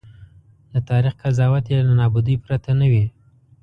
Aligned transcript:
د 0.71 0.73
تاریخ 0.89 1.13
قضاوت 1.21 1.65
یې 1.73 1.79
له 1.87 1.93
نابودۍ 1.99 2.35
پرته 2.45 2.71
نه 2.79 2.85
وي. 2.91 3.05